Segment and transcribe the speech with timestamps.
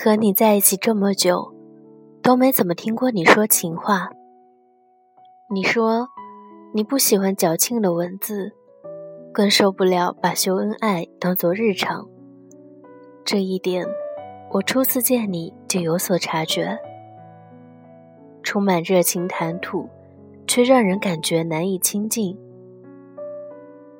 [0.00, 1.52] 和你在一起这么久，
[2.22, 4.08] 都没怎么听过你说情话。
[5.52, 6.06] 你说
[6.72, 8.52] 你不喜欢矫情的文字，
[9.32, 12.08] 更受不了把秀恩爱当做日常。
[13.24, 13.84] 这一点，
[14.52, 16.78] 我初次见你就有所察觉。
[18.44, 19.88] 充满热情谈吐，
[20.46, 22.38] 却让人感觉难以亲近。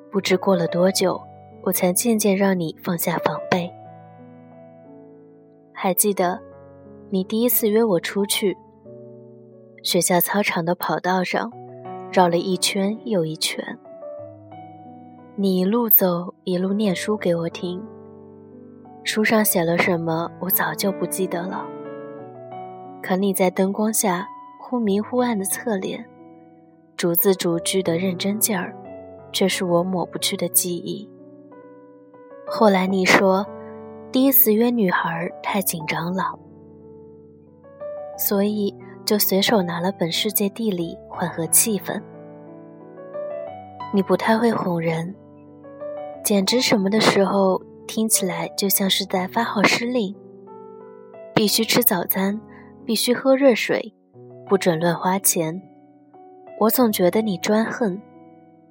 [0.09, 1.21] 不知过了多久，
[1.63, 3.69] 我才渐渐让你放下防备。
[5.81, 6.37] 还记得，
[7.09, 8.57] 你第一次约我出去，
[9.81, 11.49] 学校操场的跑道上，
[12.11, 13.63] 绕了一圈又一圈。
[15.37, 17.81] 你一路走，一路念书给我听。
[19.05, 21.65] 书上写了什么，我早就不记得了。
[23.01, 24.27] 可你在灯光下
[24.59, 26.05] 忽明忽暗的侧脸，
[26.97, 28.75] 逐字逐句的认真劲儿，
[29.31, 31.09] 却是我抹不去的记忆。
[32.45, 33.47] 后来你说。
[34.11, 36.23] 第一次约女孩太紧张了，
[38.17, 42.01] 所以就随手拿了本《世界地理》缓和气氛。
[43.93, 45.13] 你不太会哄人，
[46.23, 50.15] 简直什么的时候听起来就像是在发号施令。
[51.35, 52.41] 必须吃早餐，
[52.83, 53.93] 必须喝热水，
[54.47, 55.61] 不准乱花钱。
[56.59, 58.01] 我总觉得你专横，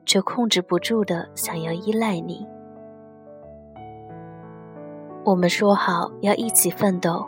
[0.04, 2.44] 却控制不住的想要依赖你。
[5.28, 7.22] 我们说好要一起奋斗，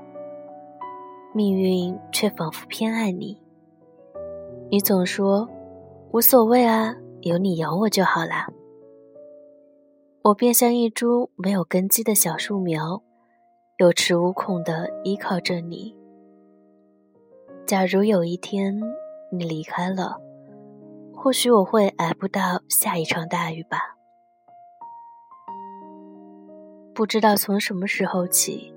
[1.34, 3.38] 命运却仿佛偏爱你。
[4.70, 5.46] 你总说
[6.10, 8.48] 无所谓啊，有你养我就好啦。
[10.22, 13.02] 我便像一株没有根基的小树苗，
[13.76, 15.94] 有恃无恐的依靠着你。
[17.66, 18.80] 假如有一天
[19.30, 20.16] 你离开了，
[21.14, 23.98] 或许我会挨不到下一场大雨吧。
[26.92, 28.72] 不知道从什么时候起，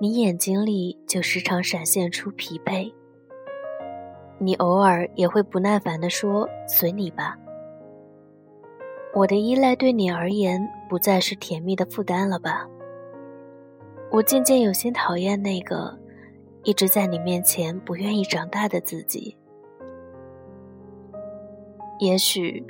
[0.00, 2.92] 你眼睛里就时常闪现出疲惫。
[4.38, 7.38] 你偶尔也会不耐烦地说：“随你吧。”
[9.14, 12.66] 我的依赖对你而言不再是甜蜜的负担了吧？
[14.10, 15.96] 我渐渐有些讨厌那个
[16.64, 19.36] 一直在你面前不愿意长大的自己。
[22.00, 22.64] 也许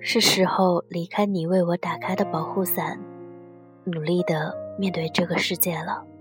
[0.00, 2.98] 是时候离开你为我打开的保护伞。
[3.84, 6.13] 努力的面对这个世界了。